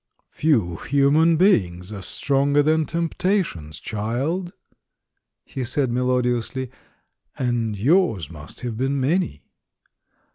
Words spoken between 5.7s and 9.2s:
melodiously; "and yours must have been